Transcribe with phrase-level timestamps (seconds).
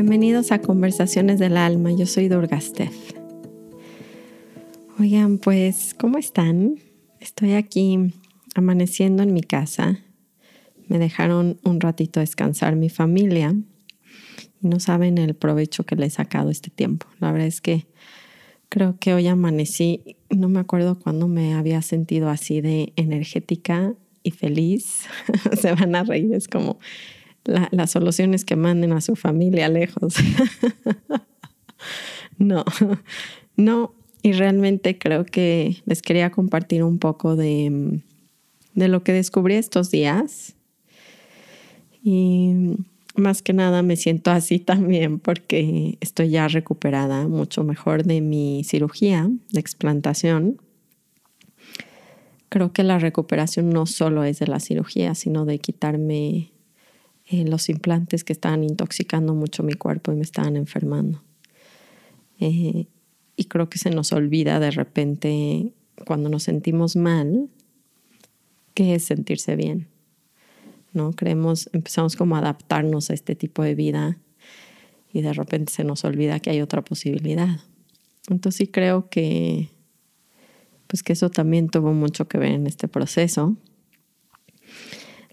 [0.00, 1.90] Bienvenidos a Conversaciones del Alma.
[1.90, 2.94] Yo soy Durga Steph.
[5.00, 6.76] Oigan, pues, ¿cómo están?
[7.18, 8.14] Estoy aquí
[8.54, 9.98] amaneciendo en mi casa.
[10.86, 13.56] Me dejaron un ratito descansar mi familia
[14.62, 17.08] y no saben el provecho que le he sacado este tiempo.
[17.18, 17.88] La verdad es que
[18.68, 24.30] creo que hoy amanecí, no me acuerdo cuándo me había sentido así de energética y
[24.30, 25.06] feliz.
[25.60, 26.78] Se van a reír, es como
[27.48, 30.14] las soluciones que manden a su familia lejos.
[32.38, 32.64] no,
[33.56, 38.00] no, y realmente creo que les quería compartir un poco de,
[38.74, 40.54] de lo que descubrí estos días.
[42.02, 42.76] Y
[43.16, 48.62] más que nada me siento así también porque estoy ya recuperada mucho mejor de mi
[48.64, 50.60] cirugía de explantación.
[52.48, 56.50] Creo que la recuperación no solo es de la cirugía, sino de quitarme
[57.30, 61.22] eh, los implantes que estaban intoxicando mucho mi cuerpo y me estaban enfermando.
[62.40, 62.86] Eh,
[63.36, 65.72] y creo que se nos olvida de repente
[66.06, 67.48] cuando nos sentimos mal,
[68.74, 69.88] qué es sentirse bien.
[70.94, 71.12] ¿No?
[71.12, 74.18] Creemos, empezamos como a adaptarnos a este tipo de vida
[75.12, 77.60] y de repente se nos olvida que hay otra posibilidad.
[78.30, 79.68] Entonces sí creo que
[80.86, 83.56] pues que eso también tuvo mucho que ver en este proceso.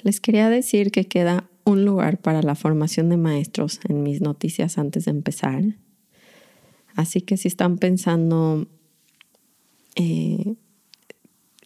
[0.04, 4.78] Les quería decir que queda un lugar para la formación de maestros en mis noticias
[4.78, 5.64] antes de empezar.
[6.96, 8.68] Así que si están pensando
[9.96, 10.56] eh,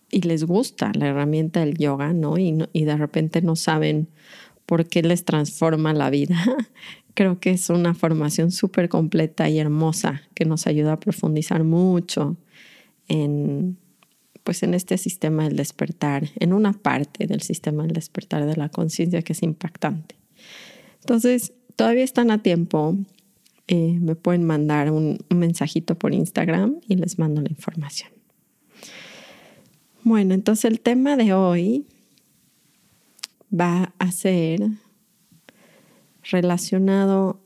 [0.09, 2.37] y les gusta la herramienta del yoga, ¿no?
[2.37, 4.09] Y, y de repente no saben
[4.65, 6.37] por qué les transforma la vida,
[7.13, 12.37] creo que es una formación súper completa y hermosa que nos ayuda a profundizar mucho
[13.07, 13.77] en
[14.49, 18.69] pues en este sistema del despertar, en una parte del sistema del despertar de la
[18.69, 20.15] conciencia que es impactante.
[21.01, 22.97] Entonces, todavía están a tiempo.
[23.67, 28.09] Eh, me pueden mandar un, un mensajito por Instagram y les mando la información.
[30.01, 31.85] Bueno, entonces el tema de hoy
[33.53, 34.61] va a ser
[36.23, 37.39] relacionado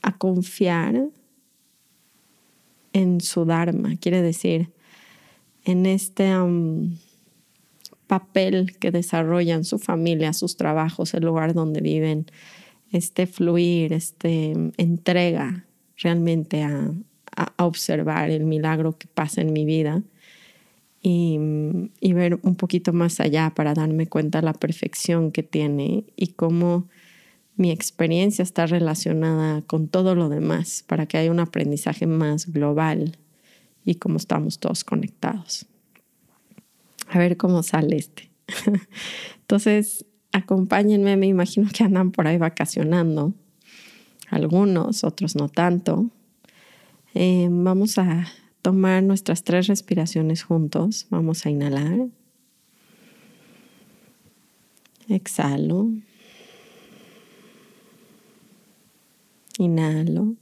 [0.00, 1.08] a confiar
[2.92, 3.96] en su Dharma.
[3.96, 4.70] Quiere decir,
[5.64, 6.32] en este
[8.08, 12.26] papel que desarrollan su familia, sus trabajos, el lugar donde viven,
[12.90, 15.66] este fluir, este entrega
[15.96, 16.90] realmente a,
[17.56, 20.02] observar el milagro que pasa en mi vida
[21.00, 21.38] y,
[22.00, 26.28] y, ver un poquito más allá para darme cuenta de la perfección que tiene y
[26.28, 26.88] cómo
[27.54, 33.16] mi experiencia está relacionada con todo lo demás para que haya un aprendizaje más global
[33.88, 35.64] y cómo estamos todos conectados.
[37.08, 38.30] A ver cómo sale este.
[39.40, 43.32] Entonces, acompáñenme, me imagino que andan por ahí vacacionando.
[44.28, 46.10] Algunos, otros no tanto.
[47.14, 48.26] Eh, vamos a
[48.60, 51.06] tomar nuestras tres respiraciones juntos.
[51.08, 52.08] Vamos a inhalar.
[55.08, 55.88] Exhalo.
[59.56, 60.36] Inhalo.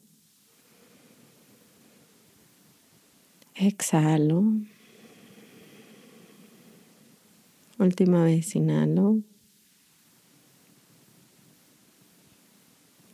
[3.58, 4.44] Exhalo.
[7.78, 9.20] Última vez, inhalo.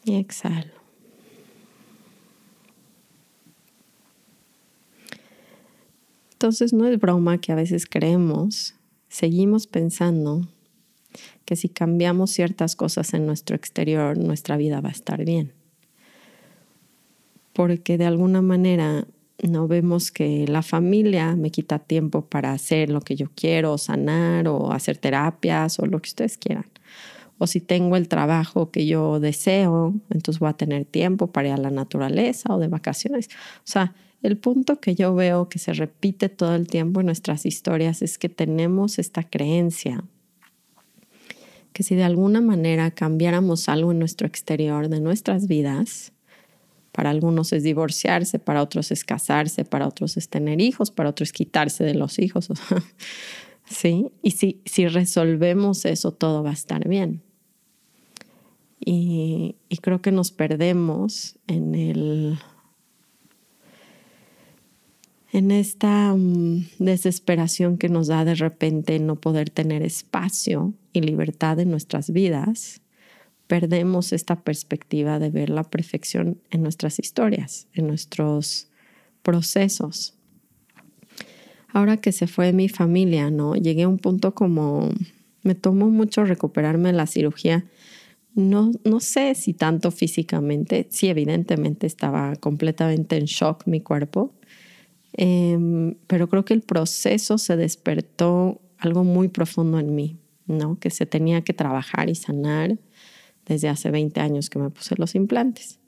[0.04, 0.82] Y exhalo.
[6.32, 8.74] Entonces no es broma que a veces creemos,
[9.08, 10.48] seguimos pensando
[11.44, 15.52] que si cambiamos ciertas cosas en nuestro exterior, nuestra vida va a estar bien.
[17.52, 19.06] Porque de alguna manera
[19.42, 24.48] no vemos que la familia me quita tiempo para hacer lo que yo quiero, sanar
[24.48, 26.66] o hacer terapias o lo que ustedes quieran.
[27.38, 31.54] O si tengo el trabajo que yo deseo, entonces voy a tener tiempo para ir
[31.54, 33.28] a la naturaleza o de vacaciones.
[33.58, 37.44] O sea, el punto que yo veo que se repite todo el tiempo en nuestras
[37.44, 40.04] historias es que tenemos esta creencia
[41.72, 46.12] que si de alguna manera cambiáramos algo en nuestro exterior de nuestras vidas,
[46.92, 51.30] para algunos es divorciarse, para otros es casarse, para otros es tener hijos, para otros
[51.30, 52.48] es quitarse de los hijos.
[53.64, 54.12] ¿Sí?
[54.22, 57.22] Y si, si resolvemos eso, todo va a estar bien.
[58.84, 62.38] Y, creo que nos perdemos en el
[65.32, 71.58] en esta mm, desesperación que nos da de repente no poder tener espacio y libertad
[71.58, 72.81] en nuestras vidas
[73.52, 78.70] perdemos esta perspectiva de ver la perfección en nuestras historias, en nuestros
[79.22, 80.14] procesos.
[81.68, 83.54] Ahora que se fue mi familia, ¿no?
[83.54, 84.88] Llegué a un punto como
[85.42, 87.66] me tomó mucho recuperarme de la cirugía,
[88.34, 94.32] no, no sé si tanto físicamente, sí, evidentemente estaba completamente en shock mi cuerpo,
[95.12, 100.16] em, pero creo que el proceso se despertó algo muy profundo en mí,
[100.46, 100.78] ¿no?
[100.78, 102.78] Que se tenía que trabajar y sanar
[103.46, 105.78] desde hace 20 años que me puse los implantes.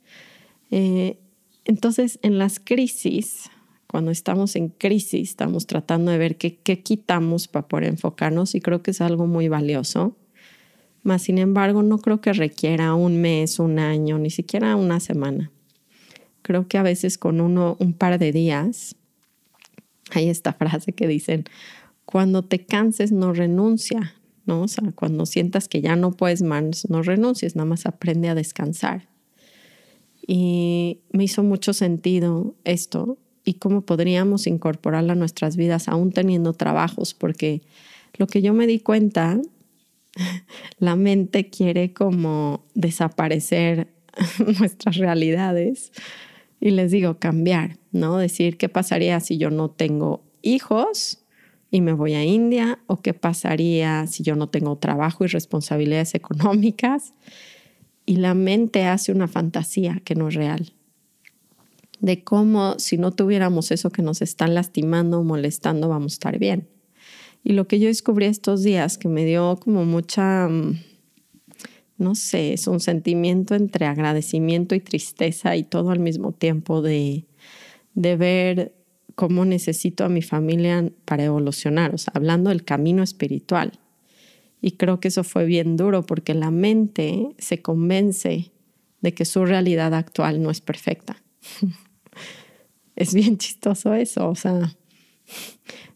[0.70, 1.18] Eh,
[1.64, 3.50] entonces, en las crisis,
[3.86, 8.82] cuando estamos en crisis, estamos tratando de ver qué, quitamos para poder enfocarnos y creo
[8.82, 10.16] que es algo muy valioso.
[11.02, 15.50] Más sin embargo, no creo que requiera un mes, un año, ni siquiera una semana.
[16.42, 18.96] Creo que a veces con uno, un par de días,
[20.10, 21.44] hay esta frase que dicen,
[22.04, 24.14] cuando te canses no renuncia,
[24.46, 24.62] ¿no?
[24.62, 28.34] O sea, cuando sientas que ya no puedes más, no renuncies, nada más aprende a
[28.34, 29.08] descansar.
[30.26, 36.54] Y me hizo mucho sentido esto y cómo podríamos incorporarla a nuestras vidas aún teniendo
[36.54, 37.62] trabajos, porque
[38.16, 39.40] lo que yo me di cuenta,
[40.78, 43.88] la mente quiere como desaparecer
[44.58, 45.92] nuestras realidades
[46.60, 48.16] y les digo cambiar, ¿no?
[48.16, 51.23] Decir, ¿qué pasaría si yo no tengo hijos
[51.74, 52.78] y me voy a India?
[52.86, 57.14] ¿O qué pasaría si yo no tengo trabajo y responsabilidades económicas?
[58.06, 60.72] y la mente hace una fantasía que no es real.
[62.00, 66.38] De cómo si no tuviéramos eso que nos están lastimando o molestando, vamos a estar
[66.38, 66.68] bien.
[67.42, 70.80] Y lo que yo descubrí estos días, que me dio como mucha, mm,
[71.98, 77.26] no sé, es un sentimiento entre agradecimiento y tristeza y todo al mismo tiempo de,
[77.94, 78.74] de ver
[79.14, 83.78] cómo necesito a mi familia para evolucionar, o sea, hablando del camino espiritual
[84.64, 88.50] y creo que eso fue bien duro porque la mente se convence
[89.02, 91.22] de que su realidad actual no es perfecta.
[92.96, 94.74] es bien chistoso eso, o sea,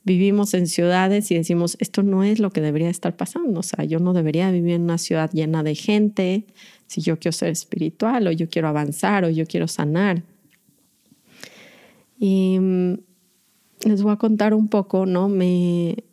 [0.04, 3.84] vivimos en ciudades y decimos, esto no es lo que debería estar pasando, o sea,
[3.84, 6.44] yo no debería vivir en una ciudad llena de gente
[6.86, 10.24] si yo quiero ser espiritual o yo quiero avanzar o yo quiero sanar.
[12.18, 12.98] Y mm,
[13.84, 15.28] les voy a contar un poco, ¿no?
[15.28, 16.04] Me,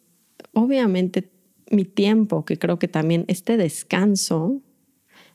[0.53, 1.29] obviamente
[1.69, 4.62] mi tiempo, que creo que también este descanso,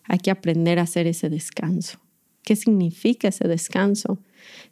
[0.05, 1.99] hay que aprender a hacer ese descanso.
[2.43, 4.19] ¿Qué significa ese descanso?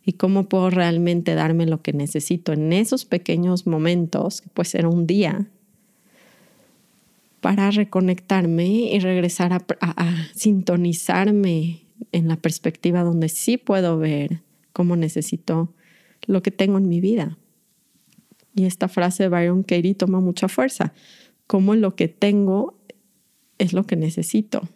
[0.05, 4.87] Y cómo puedo realmente darme lo que necesito en esos pequeños momentos, que puede ser
[4.87, 5.49] un día,
[7.41, 14.97] para reconectarme y regresar a, a sintonizarme en la perspectiva donde sí puedo ver cómo
[14.97, 15.73] necesito
[16.27, 17.39] lo que tengo en mi vida.
[18.59, 20.93] Y esta frase de Byron Katie toma mucha fuerza
[21.47, 22.77] cómo lo que tengo
[23.59, 24.69] es lo que necesito.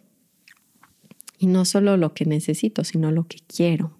[1.37, 3.91] Y no solo lo que necesito, sino lo que quiero.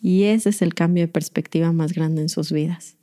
[0.00, 2.98] Y ese es el cambio de perspectiva más grande en sus vidas.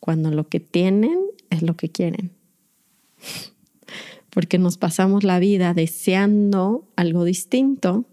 [0.00, 1.20] Cuando lo que tienen
[1.50, 2.32] es lo que quieren.
[4.30, 8.06] Porque nos pasamos la vida deseando algo distinto.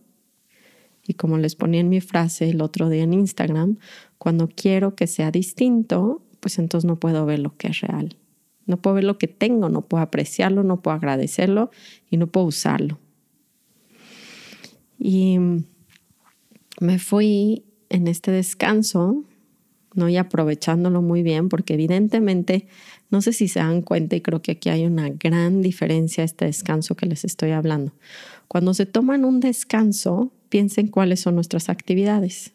[1.08, 3.80] Y como les ponía en mi frase el otro día en Instagram,
[4.20, 8.18] cuando quiero que sea distinto, pues entonces no puedo ver lo que es real.
[8.66, 11.72] No puedo ver lo que tengo, no puedo apreciarlo, no puedo agradecerlo
[12.12, 13.00] y no puedo usarlo.
[15.00, 15.38] Y
[16.82, 19.24] me fui en este descanso,
[19.94, 20.10] ¿no?
[20.10, 22.68] Y aprovechándolo muy bien, porque evidentemente,
[23.10, 26.46] no sé si se dan cuenta, y creo que aquí hay una gran diferencia este
[26.46, 27.94] descanso que les estoy hablando.
[28.50, 32.54] Cuando se toman un descanso, piensen cuáles son nuestras actividades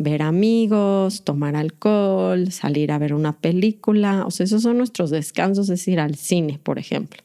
[0.00, 4.24] ver amigos, tomar alcohol, salir a ver una película.
[4.26, 7.22] O sea, esos son nuestros descansos, es ir al cine, por ejemplo.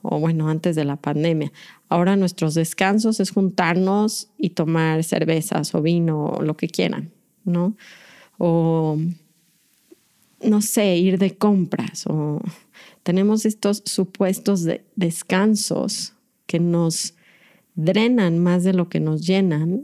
[0.00, 1.50] O bueno, antes de la pandemia.
[1.88, 7.10] Ahora nuestros descansos es juntarnos y tomar cervezas o vino o lo que quieran,
[7.44, 7.76] ¿no?
[8.38, 8.96] O,
[10.40, 12.06] no sé, ir de compras.
[12.06, 12.40] O
[13.02, 16.12] tenemos estos supuestos de descansos
[16.46, 17.14] que nos
[17.74, 19.82] drenan más de lo que nos llenan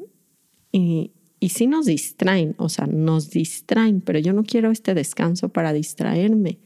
[0.70, 5.48] y, y sí nos distraen, o sea, nos distraen, pero yo no quiero este descanso
[5.48, 6.58] para distraerme.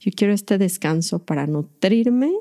[0.00, 2.32] Yo quiero este descanso para nutrirme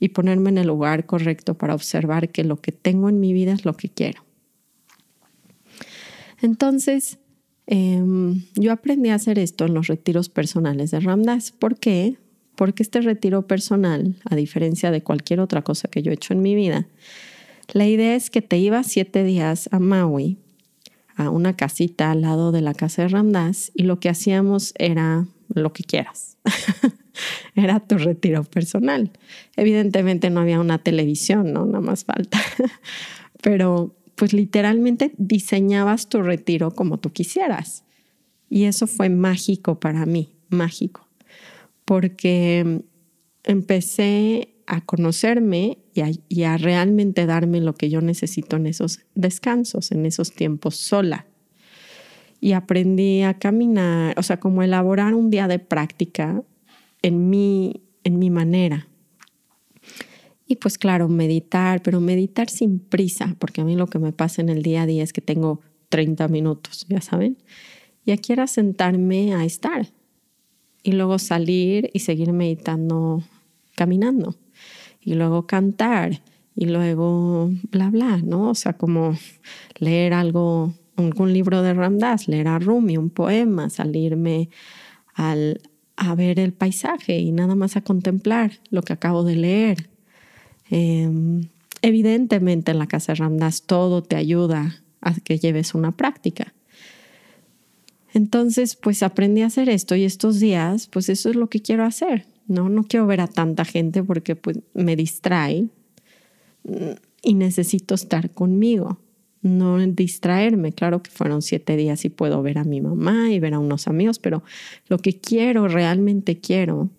[0.00, 3.52] y ponerme en el lugar correcto para observar que lo que tengo en mi vida
[3.52, 4.24] es lo que quiero.
[6.40, 7.18] Entonces,
[7.66, 11.52] em, yo aprendí a hacer esto en los retiros personales de Ramdas.
[11.52, 12.16] ¿Por qué?
[12.54, 16.40] Porque este retiro personal, a diferencia de cualquier otra cosa que yo he hecho en
[16.40, 16.88] mi vida,
[17.72, 20.38] la idea es que te ibas siete días a Maui
[21.16, 25.26] a una casita al lado de la casa de Ramdas y lo que hacíamos era
[25.48, 26.36] lo que quieras.
[27.54, 29.10] era tu retiro personal.
[29.56, 31.64] Evidentemente no había una televisión, ¿no?
[31.64, 32.38] Nada más falta.
[33.42, 37.84] Pero pues literalmente diseñabas tu retiro como tú quisieras.
[38.48, 41.08] Y eso fue mágico para mí, mágico.
[41.84, 42.82] Porque
[43.44, 45.78] empecé a conocerme
[46.28, 51.26] y a, realmente darme lo que yo necesito en esos descansos, en esos tiempos sola.
[52.40, 56.42] Y aprendí a caminar, o sea, como elaborar un día de práctica
[57.02, 58.88] en mi, en mi manera.
[60.46, 64.42] Y pues claro, meditar, pero meditar sin prisa, porque a mí lo que me pasa
[64.42, 67.38] en el día a día es que tengo 30 minutos, ya saben.
[68.04, 69.88] Y aquí era sentarme a estar
[70.82, 73.22] y luego salir y seguir meditando
[73.74, 74.36] caminando
[75.06, 76.20] y luego cantar
[76.54, 78.50] y luego bla bla, ¿no?
[78.50, 79.16] O sea, como
[79.78, 84.50] leer algo, algún libro de Ramdas, leer a Rumi, un poema, salirme
[85.14, 85.60] al,
[85.96, 89.88] a ver el paisaje y nada más a contemplar lo que acabo de leer.
[90.70, 91.48] Em,
[91.82, 96.52] evidentemente en la casa de Ramdas todo te ayuda a que lleves una práctica.
[98.12, 101.84] Entonces, pues aprendí a hacer esto y estos días, pues eso es lo que quiero
[101.84, 102.26] hacer.
[102.46, 105.68] No, no quiero ver a tanta gente porque pues me distrae
[107.22, 108.98] y necesito estar conmigo,
[109.42, 110.72] no distraerme.
[110.72, 113.88] Claro que fueron siete días y puedo ver a mi mamá y ver a unos
[113.88, 114.42] amigos, pero
[114.88, 116.90] lo que quiero, realmente quiero,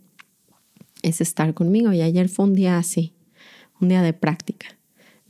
[1.02, 1.94] es estar conmigo.
[1.94, 3.14] Y ayer fue un día así,
[3.80, 4.68] un día de práctica,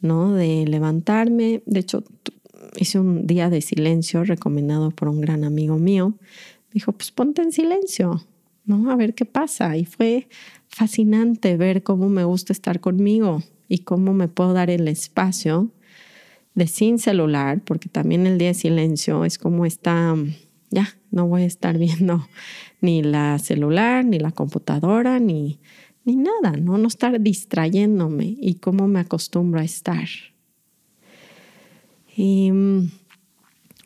[0.01, 0.33] ¿no?
[0.33, 1.61] De levantarme.
[1.65, 2.03] De hecho,
[2.77, 6.15] hice un día de silencio recomendado por un gran amigo mío.
[6.19, 8.25] Me dijo, pues ponte en silencio,
[8.67, 8.91] ¿no?
[8.91, 9.75] A ver qué pasa.
[9.77, 10.27] Y fue
[10.67, 15.71] fascinante ver cómo me gusta estar conmigo y cómo me puedo dar el espacio
[16.53, 20.15] de sin celular, porque también el día de silencio es como está,
[20.69, 22.27] ya, no voy a estar viendo
[22.81, 25.59] ni la celular, ni la computadora, ni,
[26.03, 26.77] ni nada, ¿no?
[26.77, 30.07] No estar distrayéndome y cómo me acostumbro a estar.
[32.15, 32.89] Y mm,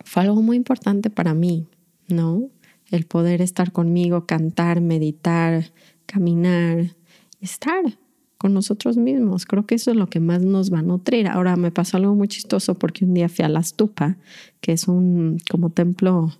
[0.05, 1.67] fue algo muy importante para mí,
[2.07, 2.49] ¿no?
[2.91, 5.71] El poder estar conmigo, cantar, meditar,
[6.05, 6.95] caminar,
[7.39, 7.97] estar
[8.37, 9.45] con nosotros mismos.
[9.45, 11.27] Creo que eso es lo que más nos va a nutrir.
[11.27, 14.17] Ahora me pasó algo muy chistoso porque un día fui a la Stupa,
[14.59, 16.31] que es un como templo,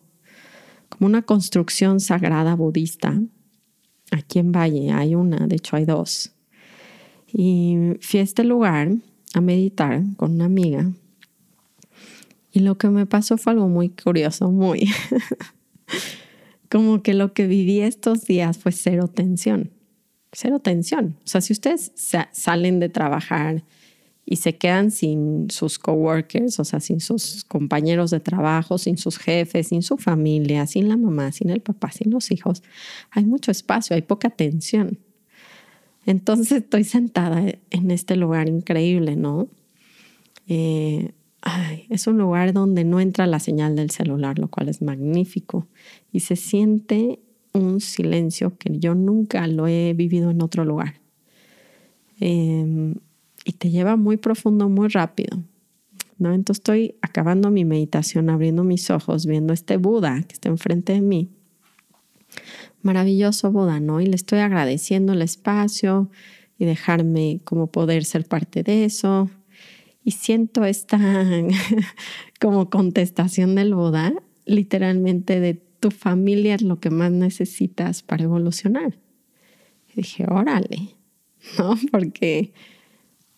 [0.89, 3.21] como una construcción sagrada budista.
[4.11, 6.33] Aquí en Valle hay una, de hecho hay dos.
[7.31, 8.91] Y fui a este lugar
[9.33, 10.91] a meditar con una amiga.
[12.51, 14.89] Y lo que me pasó fue algo muy curioso, muy
[16.71, 19.71] como que lo que viví estos días fue cero tensión,
[20.31, 21.17] cero tensión.
[21.25, 21.91] O sea, si ustedes
[22.31, 23.65] salen de trabajar
[24.25, 29.17] y se quedan sin sus coworkers, o sea, sin sus compañeros de trabajo, sin sus
[29.17, 32.63] jefes, sin su familia, sin la mamá, sin el papá, sin los hijos,
[33.09, 34.97] hay mucho espacio, hay poca tensión.
[36.05, 39.49] Entonces estoy sentada en este lugar increíble, ¿no?
[40.47, 41.11] Eh,
[41.89, 45.67] es un lugar donde no entra la señal del celular, lo cual es magnífico.
[46.11, 47.19] Y se siente
[47.53, 51.01] un silencio que yo nunca lo he vivido en otro lugar.
[52.19, 52.95] Em,
[53.43, 55.43] y te lleva muy profundo, muy rápido.
[56.19, 56.33] ¿no?
[56.33, 61.01] Entonces estoy acabando mi meditación, abriendo mis ojos, viendo este Buda que está enfrente de
[61.01, 61.31] mí.
[62.83, 63.99] Maravilloso Buda, ¿no?
[64.01, 66.09] Y le estoy agradeciendo el espacio
[66.59, 69.29] y dejarme como poder ser parte de eso
[70.03, 70.99] y siento esta
[72.39, 74.13] como contestación del Buda,
[74.45, 78.97] literalmente de tu familia es lo que más necesitas para evolucionar.
[79.95, 80.95] Dije, órale,
[81.57, 81.75] ¿no?
[81.91, 82.53] Porque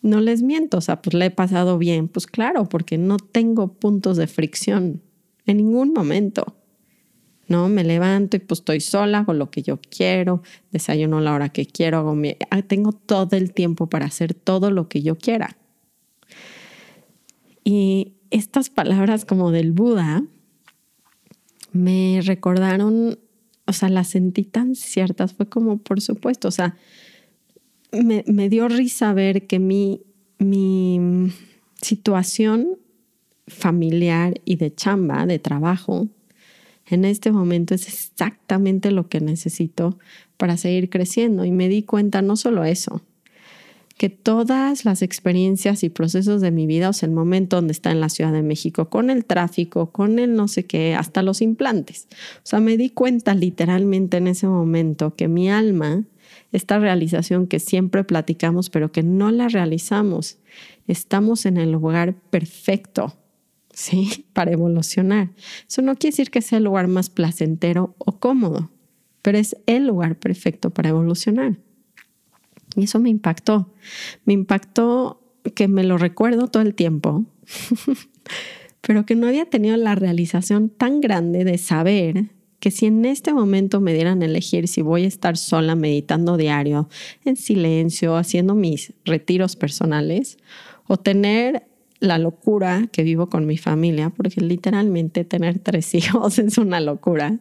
[0.02, 3.74] no les miento, o sea, pues le he pasado bien, pues claro, porque no tengo
[3.74, 5.02] puntos de fricción
[5.46, 6.56] en ningún momento.
[7.46, 7.68] ¿no?
[7.68, 11.66] Me levanto y pues estoy sola, hago lo que yo quiero, desayuno la hora que
[11.66, 12.16] quiero, hago.
[12.50, 15.56] Ah, tengo todo el tiempo para hacer todo lo que yo quiera.
[17.64, 20.22] Y estas palabras como del Buda
[21.72, 23.18] me recordaron,
[23.66, 26.76] o sea, las sentí tan ciertas, fue como, por supuesto, o sea,
[27.92, 30.02] me, dio risa ver que mi,
[30.38, 31.30] mi
[31.80, 32.78] situación
[33.46, 36.08] familiar y de chamba, de trabajo,
[36.86, 39.98] en este momento es exactamente lo que necesito
[40.36, 41.44] para seguir creciendo.
[41.44, 43.00] Y me di cuenta no solo eso,
[43.96, 47.92] que todas las experiencias y procesos de mi vida, o sea, el momento donde está
[47.92, 51.40] en la Ciudad de México, con el tráfico, con el no sé qué, hasta los
[51.40, 52.08] implantes.
[52.38, 56.04] O sea, me di cuenta literalmente en ese momento que mi alma,
[56.50, 60.38] esta realización que siempre platicamos, pero que no la realizamos,
[60.88, 63.16] estamos en el lugar perfecto,
[63.72, 64.26] ¿sí?
[64.32, 65.30] Para evolucionar.
[65.68, 68.70] Eso no quiere decir que sea el lugar más placentero o cómodo,
[69.22, 71.56] pero es el lugar perfecto para evolucionar.
[72.76, 73.72] Y eso me impactó.
[74.24, 75.20] Me impactó
[75.54, 77.24] que me lo recuerdo todo el tiempo,
[78.80, 82.30] pero que no había tenido la realización tan grande de saber
[82.64, 86.38] que si en este momento me dieran a elegir si voy a estar sola meditando
[86.38, 86.88] diario,
[87.26, 90.38] en silencio, haciendo mis retiros personales,
[90.86, 91.66] o tener
[92.00, 97.38] la locura que vivo con mi familia, porque literalmente tener tres hijos es una locura,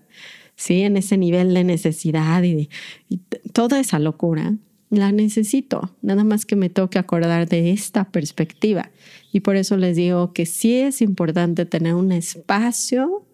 [0.57, 0.81] ¿sí?
[0.81, 2.69] En ese nivel de necesidad y,
[3.07, 3.17] y
[3.53, 4.57] toda esa locura,
[4.97, 8.91] la necesito, nada más que me tengo que acordar de esta perspectiva.
[9.31, 13.25] Y por eso les digo que sí es importante tener un espacio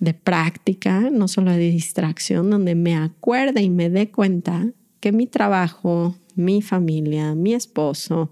[0.00, 4.66] de práctica, no solo de distracción, donde me acuerde y me dé cuenta
[5.00, 8.30] que mi trabajo, mi familia, mi esposo,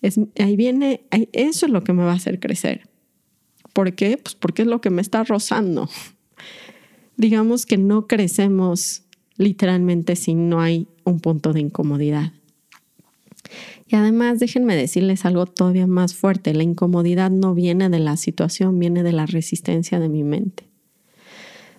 [0.00, 2.88] es, ahí viene, eso es lo que me va a hacer crecer.
[3.74, 4.16] ¿Por qué?
[4.16, 5.90] Pues porque es lo que me está rozando.
[7.18, 9.02] Digamos que no crecemos
[9.38, 12.32] literalmente si no hay un punto de incomodidad.
[13.86, 16.52] Y además, déjenme decirles algo todavía más fuerte.
[16.54, 20.68] La incomodidad no viene de la situación, viene de la resistencia de mi mente.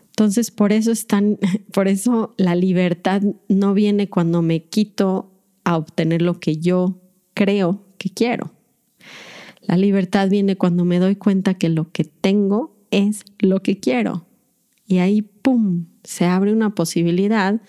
[0.10, 0.92] Entonces, por eso
[1.74, 5.32] por eso la libertad no viene cuando me quito
[5.64, 7.00] a obtener lo que yo
[7.36, 8.52] creo que quiero.
[9.62, 14.26] La libertad viene cuando me doy cuenta que lo que tengo es lo que quiero.
[14.88, 17.62] Y ahí, ¡pum!, se abre una posibilidad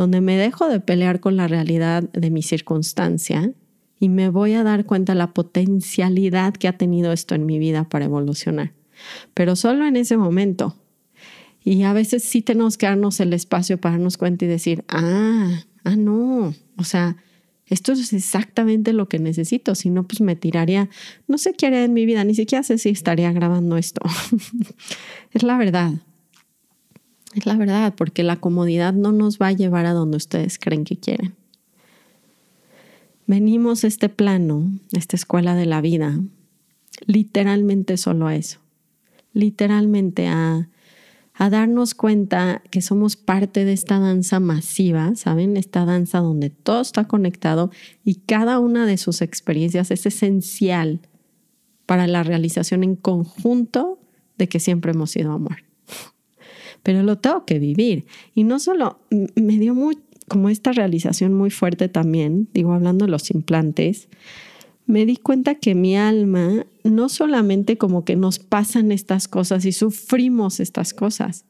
[0.00, 3.52] donde me dejo de pelear con la realidad de mi circunstancia
[3.98, 7.58] y me voy a dar cuenta de la potencialidad que ha tenido esto en mi
[7.58, 8.72] vida para evolucionar.
[9.34, 10.74] Pero solo en ese momento.
[11.62, 15.64] Y a veces sí tenemos que darnos el espacio para darnos cuenta y decir, ah,
[15.84, 17.18] ah, no, o sea,
[17.66, 20.88] esto es exactamente lo que necesito, si no, pues me tiraría,
[21.28, 24.00] no sé qué haría en mi vida, ni siquiera sé si estaría grabando esto.
[25.32, 25.92] es la verdad.
[27.34, 30.84] Es la verdad, porque la comodidad no nos va a llevar a donde ustedes creen
[30.84, 31.34] que quieren.
[33.26, 36.18] Venimos a este plano, esta escuela de la vida,
[37.06, 38.58] literalmente solo a eso,
[39.32, 40.68] literalmente a,
[41.34, 45.56] a darnos cuenta que somos parte de esta danza masiva, ¿saben?
[45.56, 47.70] Esta danza donde todo está conectado
[48.04, 51.00] y cada una de sus experiencias es esencial
[51.86, 54.00] para la realización en conjunto
[54.36, 55.69] de que siempre hemos sido amor
[56.82, 58.06] pero lo tengo que vivir.
[58.34, 63.10] Y no solo, me dio muy, como esta realización muy fuerte también, digo, hablando de
[63.10, 64.08] los implantes,
[64.86, 69.72] me di cuenta que mi alma no solamente como que nos pasan estas cosas y
[69.72, 71.44] sufrimos estas cosas,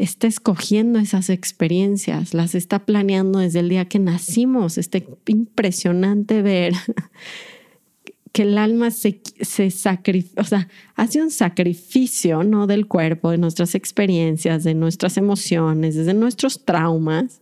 [0.00, 4.78] está escogiendo esas experiencias, las está planeando desde el día que nacimos.
[4.78, 6.72] Este impresionante ver
[8.32, 12.66] que el alma se, se sacrifica, o sea, hace un sacrificio, ¿no?
[12.66, 17.40] Del cuerpo, de nuestras experiencias, de nuestras emociones, de nuestros traumas,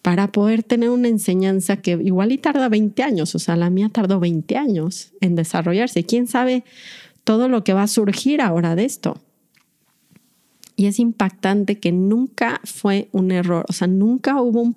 [0.00, 3.88] para poder tener una enseñanza que igual y tarda 20 años, o sea, la mía
[3.90, 6.04] tardó 20 años en desarrollarse.
[6.04, 6.64] ¿Quién sabe
[7.24, 9.18] todo lo que va a surgir ahora de esto?
[10.76, 14.76] Y es impactante que nunca fue un error, o sea, nunca hubo un,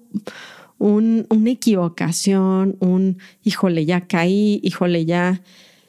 [0.79, 5.41] una equivocación, un híjole, ya caí, híjole, ya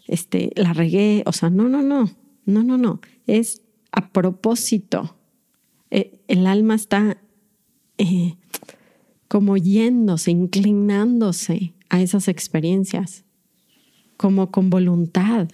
[0.06, 1.22] este, la regué.
[1.26, 2.10] O sea, no, no, no,
[2.46, 3.00] no, no, no.
[3.26, 5.16] Es a propósito.
[5.90, 7.18] Eh, el alma está
[7.98, 8.34] eh,
[9.28, 13.24] como yéndose, inclinándose a esas experiencias,
[14.16, 15.48] como con voluntad.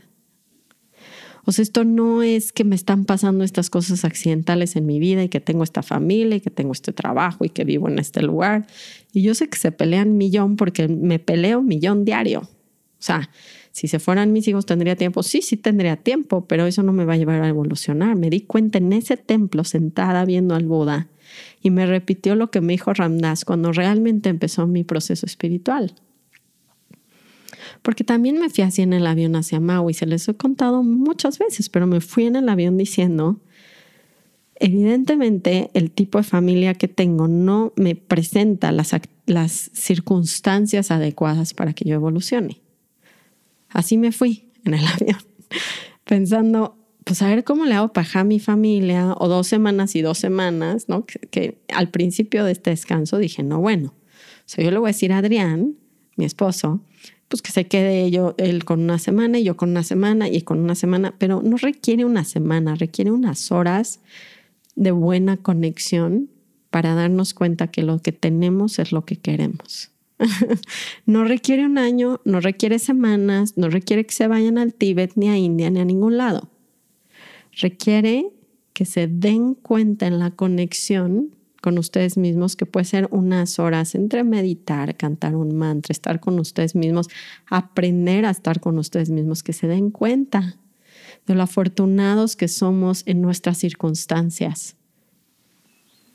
[1.47, 5.23] O sea, esto no es que me están pasando estas cosas accidentales en mi vida
[5.23, 8.23] y que tengo esta familia y que tengo este trabajo y que vivo en este
[8.23, 8.67] lugar.
[9.15, 12.41] Y yo sé que se pelean millón porque me peleo millón diario.
[12.41, 13.31] O sea,
[13.73, 15.23] si se fueran mis hijos, ¿tendría tiempo?
[15.23, 18.17] Sí, sí tendría tiempo, pero eso no me va a llevar a evolucionar.
[18.17, 21.09] Me di cuenta en ese templo sentada viendo al Buda
[21.63, 25.95] y me repitió lo que me dijo Ramdas cuando realmente empezó mi proceso espiritual
[27.85, 31.39] porque también me fui así en el avión hacia Maui, se les he contado muchas
[31.39, 33.41] veces, pero me fui en el avión diciendo,
[34.57, 38.95] evidentemente el tipo de familia que tengo no me presenta las,
[39.27, 42.61] las circunstancias adecuadas para que yo evolucione.
[43.69, 45.19] Así me fui en el avión,
[46.05, 50.03] pensando, pues a ver cómo le hago para a mi familia, o dos semanas y
[50.03, 51.05] dos semanas, ¿no?
[51.05, 54.89] Que, que, al principio de este descanso dije, no, bueno, o sea, yo le voy
[54.89, 55.77] a decir a Adrián,
[56.17, 56.81] mi esposo,
[57.29, 60.43] pues que se quede yo, él con una semana y yo con una semana y
[60.43, 64.01] con una semana, pero no requiere una semana, requiere unas horas
[64.77, 66.31] de buena conexión
[66.71, 69.91] para darnos cuenta que lo que tenemos es lo que queremos.
[71.07, 75.29] no requiere un año, no requiere semanas, no requiere que se vayan al Tíbet, ni
[75.29, 76.51] a India, ni a ningún lado.
[77.61, 78.27] Requiere
[78.73, 81.31] que se den cuenta en la conexión
[81.63, 86.39] con ustedes mismos, que puede ser unas horas entre meditar, cantar un mantra, estar con
[86.39, 87.09] ustedes mismos,
[87.47, 90.59] aprender a estar con ustedes mismos, que se den cuenta
[91.27, 94.77] de lo afortunados que somos en nuestras circunstancias,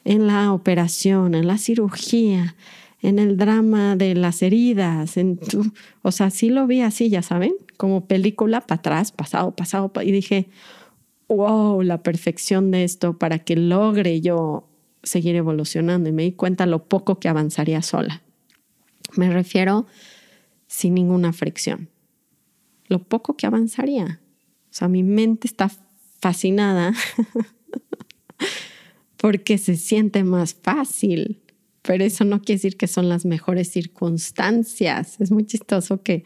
[0.06, 2.56] en la operación, en la cirugía,
[3.02, 7.22] en el drama de las heridas, en tu, o sea, sí lo vi así, ya
[7.22, 10.50] saben, como película para atrás, pasado, pasado, y dije,
[11.30, 14.68] wow, la perfección de esto para que logre yo
[15.04, 18.22] seguir evolucionando y me di cuenta lo poco que avanzaría sola.
[19.16, 19.86] Me refiero
[20.68, 21.90] sin ninguna fricción.
[22.88, 24.20] Lo poco que avanzaría.
[24.80, 25.72] Sea, mi mente está
[26.20, 26.94] fascinada
[29.18, 31.42] porque se siente más fácil
[31.90, 35.20] pero eso no quiere decir que son las mejores circunstancias.
[35.20, 36.24] Es muy chistoso que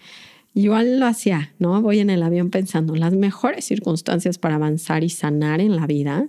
[0.54, 1.82] yo lo hacía, ¿no?
[1.82, 6.28] Voy en el avión pensando, las mejores circunstancias para avanzar y sanar en la vida,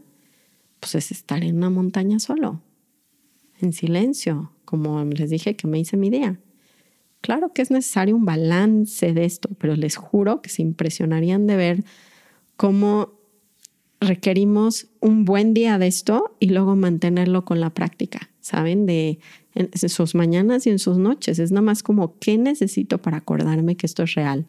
[0.78, 2.62] pues es estar en una montaña solo,
[3.60, 6.38] en silencio, como les dije que me hice mi día.
[7.20, 11.56] Claro que es necesario un balance de esto, pero les juro que se impresionarían de
[11.56, 11.84] ver
[12.56, 13.12] cómo
[14.00, 18.30] requerimos un buen día de esto y luego mantenerlo con la práctica.
[18.44, 18.84] ¿saben?
[18.84, 19.18] De
[19.54, 21.38] en sus mañanas y en sus noches.
[21.38, 24.46] Es nada más como, ¿qué necesito para acordarme que esto es real?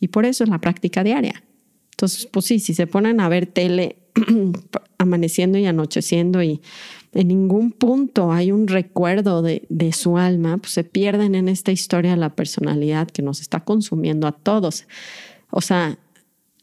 [0.00, 1.42] Y por eso es la práctica diaria.
[1.90, 3.96] Entonces, pues sí, si se ponen a ver tele
[4.98, 6.60] amaneciendo y anocheciendo y
[7.12, 11.72] en ningún punto hay un recuerdo de, de, su alma, pues se pierden en esta
[11.72, 14.86] historia la personalidad que nos está consumiendo a todos.
[15.50, 15.98] O sea,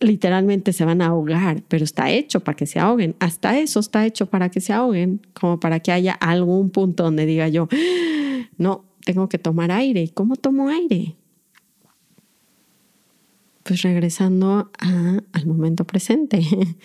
[0.04, 3.16] literalmente se van a ahogar, pero está hecho para que se ahoguen.
[3.20, 7.26] Hasta eso está hecho para que se ahoguen, como para que haya algún punto donde
[7.26, 7.68] diga yo,
[8.58, 10.10] no, tengo que tomar aire.
[10.14, 11.16] ¿Cómo tomo aire?
[13.64, 16.42] Pues regresando al momento presente,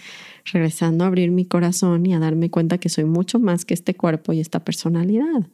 [0.52, 3.94] regresando a abrir mi corazón y a darme cuenta que soy mucho más que este
[3.94, 5.48] cuerpo y esta personalidad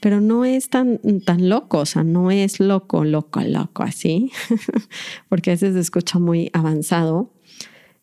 [0.00, 4.32] pero no es tan, tan loco, o sea, no es loco, loco, loco así,
[5.28, 7.30] porque a veces se escucha muy avanzado.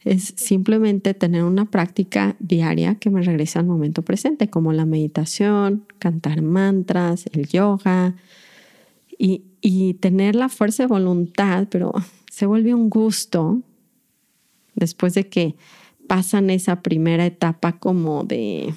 [0.03, 5.85] Es simplemente tener una práctica diaria que me regrese al momento presente, como la meditación,
[5.99, 8.15] cantar mantras, el yoga
[9.17, 11.93] y, y tener la fuerza de voluntad, pero
[12.31, 13.61] se vuelve un gusto
[14.75, 15.55] después de que
[16.07, 18.73] pasan esa primera etapa como de,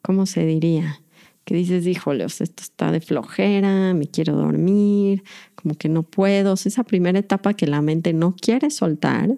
[0.00, 1.01] ¿cómo se diría?
[1.54, 5.22] Dices, híjole, esto está de flojera, me quiero dormir,
[5.54, 6.54] como que no puedo.
[6.54, 9.36] Es esa primera etapa que la mente no quiere soltar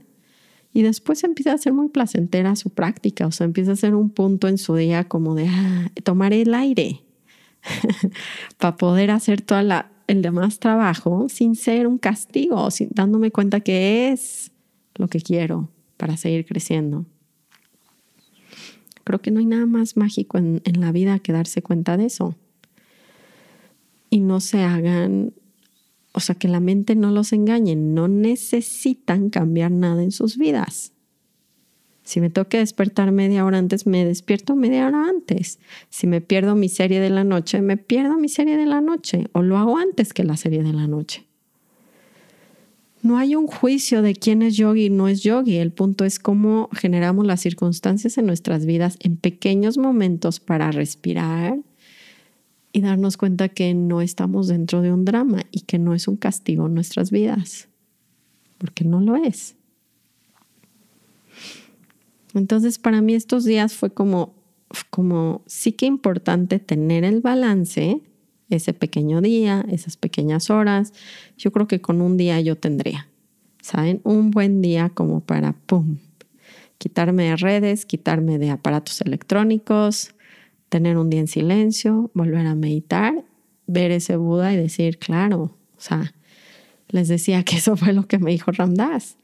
[0.75, 4.11] y después empieza a ser muy placentera su práctica, o sea, empieza a ser un
[4.11, 7.05] punto en su día como de, ah, tomaré el aire
[8.59, 9.61] para poder hacer todo
[10.09, 14.51] el demás trabajo sin ser un castigo, sin, dándome cuenta que es
[14.97, 17.07] lo que quiero para seguir creciendo.
[19.05, 22.35] Creo que no hay nada más mágico en, la vida que darse cuenta de eso.
[24.11, 25.33] Y no se hagan,
[26.13, 30.93] o sea, que la mente no los engañe, no necesitan cambiar nada en sus vidas.
[32.03, 35.59] Si me toca despertar media hora antes, me despierto media hora antes.
[35.89, 39.29] Si me pierdo mi serie de la noche, me pierdo mi serie de la noche
[39.33, 41.27] o lo hago antes que la serie de la noche.
[43.05, 45.59] No hay un juicio de quién es yogi y no es yogi.
[45.59, 51.59] El punto es cómo generamos las circunstancias en nuestras vidas en pequeños momentos para respirar
[52.73, 56.17] y darnos cuenta que no estamos dentro de un drama y que no es un
[56.17, 57.69] castigo en nuestras vidas,
[58.57, 59.55] porque no lo es.
[62.33, 64.35] Entonces, para mí estos días fue como,
[64.89, 68.01] como sí que importante tener el balance
[68.51, 70.93] ese pequeño día, esas pequeñas horas.
[71.37, 73.09] Yo creo que con un día yo tendría,
[73.63, 74.01] ¿saben?
[74.05, 75.99] Un buen día como para, ¡pum!,
[76.79, 80.15] quitarme de redes, quitarme de aparatos electrónicos,
[80.69, 83.25] tener un día en silencio, volver a meditar,
[83.67, 86.15] ver ese Buda y decir, claro, o sea,
[86.89, 89.17] les decía que eso fue lo que me dijo Ramdas.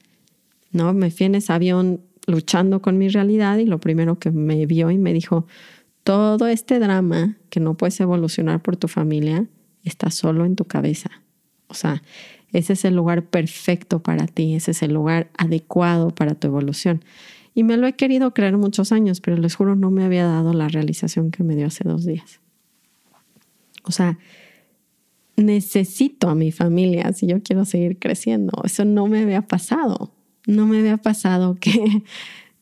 [0.73, 0.93] ¿no?
[0.93, 4.91] Me fui en ese avión luchando con mi realidad y lo primero que me vio
[4.91, 5.47] y me dijo,
[6.11, 9.47] todo este drama que no puedes evolucionar por tu familia
[9.85, 11.09] está solo en tu cabeza.
[11.69, 12.03] O sea,
[12.51, 17.05] ese es el lugar perfecto para ti, ese es el lugar adecuado para tu evolución.
[17.55, 20.53] Y me lo he querido creer muchos años, pero les juro no me había dado
[20.53, 22.41] la realización que me dio hace dos días.
[23.85, 24.19] O sea,
[25.37, 28.61] necesito a mi familia si yo quiero seguir creciendo.
[28.65, 30.13] Eso no me había pasado.
[30.45, 32.03] No me había pasado que,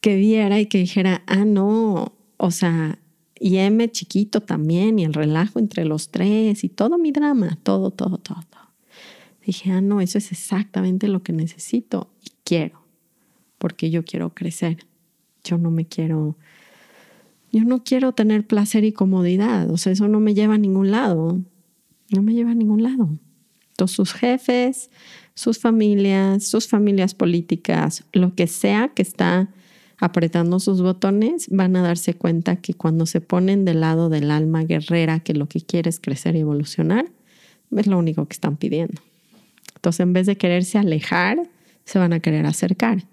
[0.03, 2.99] que viera y que dijera, ah, no, o sea,
[3.41, 7.91] y M chiquito también, y el relajo entre los tres, y todo mi drama, todo,
[7.91, 8.69] todo, todo, todo.
[9.45, 12.83] Dije, ah, no, eso es exactamente lo que necesito y quiero,
[13.59, 14.87] porque yo quiero crecer.
[15.43, 16.37] Yo no me quiero,
[17.53, 20.91] yo no quiero tener placer y comodidad, o sea, eso no me lleva a ningún
[20.91, 21.41] lado,
[22.11, 23.09] no me lleva a ningún lado.
[23.77, 24.91] Todos sus jefes,
[25.35, 29.49] sus familias, sus familias políticas, lo que sea que está
[29.99, 34.65] apretando sus botones, van a darse cuenta que cuando se ponen del lado del alma
[34.65, 37.07] guerrera, que lo que quiere es crecer y evolucionar,
[37.77, 39.03] es lo único que están pidiendo.
[39.75, 41.39] Entonces, en vez de quererse alejar,
[41.85, 43.05] se van a querer acercar,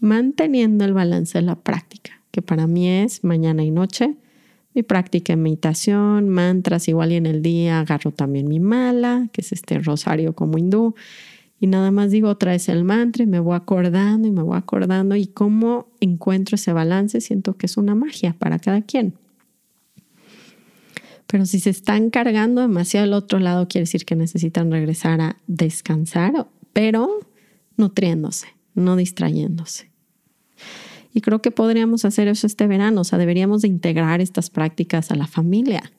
[0.00, 4.14] manteniendo el balance de la práctica, que para mí es mañana y noche,
[4.74, 9.40] mi práctica de meditación, mantras, igual y en el día agarro también mi mala, que
[9.40, 10.94] es este rosario como hindú,
[11.60, 14.56] y nada más digo otra vez el mantra y me voy acordando y me voy
[14.56, 19.14] acordando y cómo encuentro ese balance, siento que es una magia para cada quien.
[21.26, 25.36] Pero si se están cargando demasiado al otro lado, quiere decir que necesitan regresar a
[25.46, 27.20] descansar, pero
[27.76, 29.90] nutriéndose, no distrayéndose.
[31.12, 35.10] Y creo que podríamos hacer eso este verano, o sea, deberíamos de integrar estas prácticas
[35.10, 35.92] a la familia.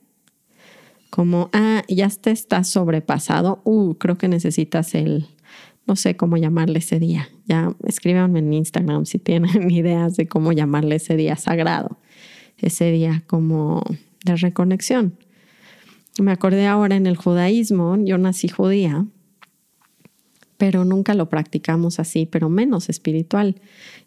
[1.10, 5.28] Como, ah, ya te estás sobrepasado, uh, creo que necesitas el,
[5.88, 7.30] no sé cómo llamarle ese día.
[7.46, 12.00] Ya escríbanme en Instagram si tienen ideas de cómo llamarle ese día sagrado,
[12.58, 13.84] ese día como
[14.24, 15.18] de reconexión.
[16.20, 19.06] Me acordé ahora en el judaísmo, yo nací judía,
[20.58, 23.62] pero nunca lo practicamos así, pero menos espiritual.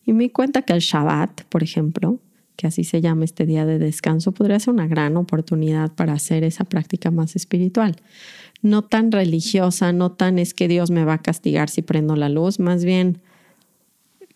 [0.07, 2.19] Y me di cuenta que el Shabbat, por ejemplo,
[2.59, 6.43] que así se llama este día de descanso, podría ser una gran oportunidad para hacer
[6.43, 7.95] esa práctica más espiritual.
[8.63, 12.29] No tan religiosa, no tan es que Dios me va a castigar si prendo la
[12.29, 13.21] luz, más bien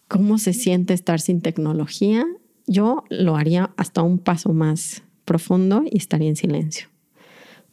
[0.07, 2.25] cómo se siente estar sin tecnología.
[2.69, 6.87] Yo lo haría hasta un paso más profundo y estaría en silencio.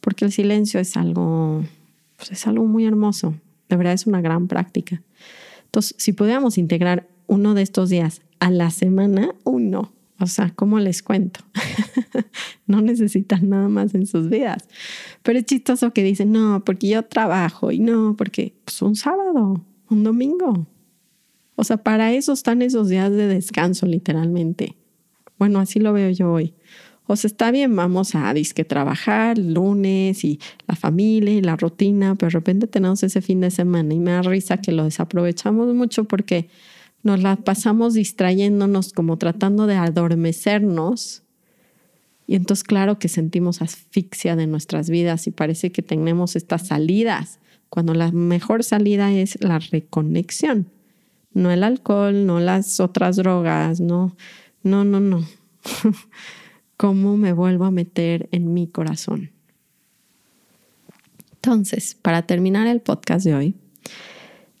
[0.00, 1.62] Porque el silencio es algo,
[2.16, 3.34] pues, es algo muy hermoso.
[3.68, 5.00] De verdad es una gran práctica.
[5.66, 9.92] Entonces, si pudiéramos integrar uno de estos días a la semana, uno.
[10.20, 11.40] O sea, ¿cómo les cuento?
[12.66, 14.68] no necesitan nada más en sus vidas.
[15.22, 19.64] Pero es chistoso que dicen, no, porque yo trabajo y no, porque pues, un sábado,
[19.88, 20.66] un domingo.
[21.56, 24.76] O sea, para eso están esos días de descanso, literalmente.
[25.38, 26.54] Bueno, así lo veo yo hoy.
[27.06, 32.14] O sea, está bien, vamos a disque trabajar lunes y la familia y la rutina,
[32.14, 35.74] pero de repente tenemos ese fin de semana y me da risa que lo desaprovechamos
[35.74, 36.48] mucho porque
[37.02, 41.22] nos la pasamos distrayéndonos, como tratando de adormecernos.
[42.26, 47.40] Y entonces, claro que sentimos asfixia de nuestras vidas y parece que tenemos estas salidas,
[47.68, 50.66] cuando la mejor salida es la reconexión,
[51.32, 54.16] no el alcohol, no las otras drogas, no,
[54.62, 55.24] no, no, no.
[56.80, 59.32] cómo me vuelvo a meter en mi corazón.
[61.34, 63.54] Entonces, para terminar el podcast de hoy,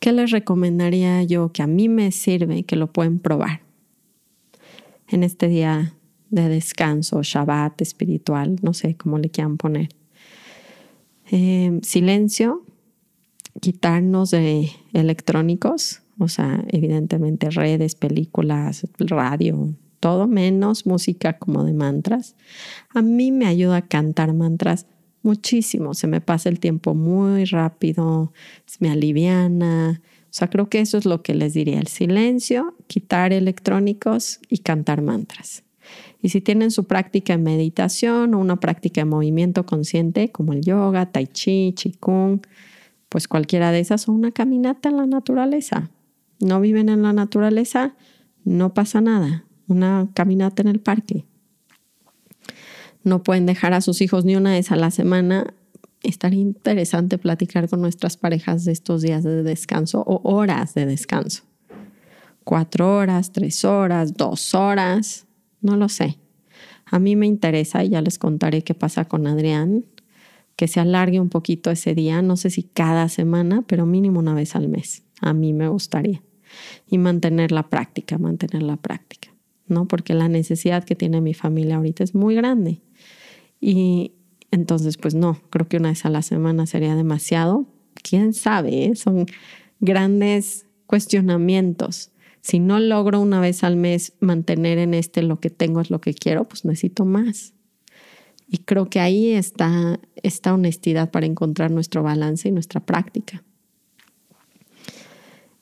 [0.00, 3.60] ¿qué les recomendaría yo que a mí me sirve que lo pueden probar
[5.08, 5.94] en este día
[6.30, 9.88] de descanso, Shabbat espiritual, no sé cómo le quieran poner?
[11.30, 12.64] Em, silencio,
[13.60, 22.34] quitarnos de electrónicos, o sea, evidentemente redes, películas, radio, todo menos música como de mantras.
[22.94, 24.86] A mí me ayuda a cantar mantras
[25.22, 28.32] muchísimo, se me pasa el tiempo muy rápido,
[28.78, 30.00] me aliviana.
[30.24, 34.58] O sea, creo que eso es lo que les diría, el silencio, quitar electrónicos y
[34.58, 35.64] cantar mantras.
[36.22, 40.60] Y si tienen su práctica en meditación o una práctica de movimiento consciente como el
[40.62, 42.42] yoga, tai chi, qigong,
[43.08, 45.90] pues cualquiera de esas o una caminata en la naturaleza.
[46.38, 47.96] No viven en la naturaleza,
[48.44, 51.24] no pasa nada una caminata en el parque.
[53.02, 55.54] No pueden dejar a sus hijos ni una vez a la semana.
[56.02, 61.42] Estaría interesante platicar con nuestras parejas de estos días de descanso o horas de descanso.
[62.44, 65.26] Cuatro horas, tres horas, dos horas,
[65.60, 66.18] no lo sé.
[66.86, 69.84] A mí me interesa y ya les contaré qué pasa con Adrián,
[70.56, 74.34] que se alargue un poquito ese día, no sé si cada semana, pero mínimo una
[74.34, 75.04] vez al mes.
[75.20, 76.22] A mí me gustaría.
[76.88, 79.19] Y mantener la práctica, mantener la práctica.
[79.70, 79.86] ¿No?
[79.86, 82.82] Porque la necesidad que tiene mi familia ahorita es muy grande.
[83.60, 84.12] Y
[84.50, 87.66] entonces, pues no, creo que una vez a la semana sería demasiado.
[88.02, 88.86] ¿Quién sabe?
[88.86, 88.96] Eh?
[88.96, 89.26] Son
[89.80, 92.10] grandes cuestionamientos.
[92.40, 96.00] Si no logro una vez al mes mantener en este lo que tengo es lo
[96.00, 97.52] que quiero, pues necesito más.
[98.48, 103.44] Y creo que ahí está esta honestidad para encontrar nuestro balance y nuestra práctica.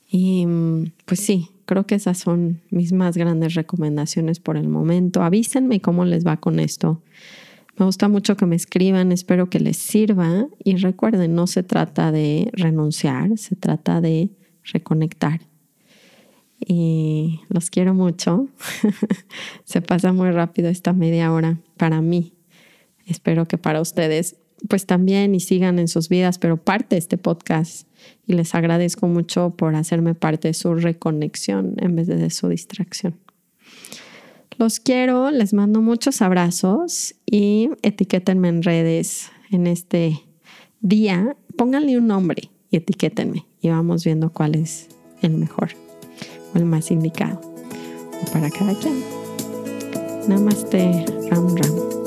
[0.09, 0.47] Y
[1.05, 5.21] pues sí, creo que esas son mis más grandes recomendaciones por el momento.
[5.21, 7.03] Avísenme cómo les va con esto.
[7.77, 12.11] Me gusta mucho que me escriban, espero que les sirva y recuerden, no se trata
[12.11, 14.31] de renunciar, se trata de
[14.63, 15.41] reconectar.
[16.59, 18.47] Y los quiero mucho.
[19.63, 22.33] se pasa muy rápido esta media hora para mí.
[23.05, 27.17] Espero que para ustedes pues también y sigan en sus vidas, pero parte de este
[27.17, 27.87] podcast.
[28.25, 33.15] Y les agradezco mucho por hacerme parte de su reconexión en vez de su distracción.
[34.57, 40.21] Los quiero, les mando muchos abrazos y etiquétenme en redes en este
[40.81, 41.37] día.
[41.55, 44.89] Pónganle un nombre y etiquétenme y vamos viendo cuál es
[45.21, 45.69] el mejor
[46.53, 47.39] o el más indicado
[48.33, 49.01] para cada quien.
[50.27, 51.98] Namaste, Ram Ram.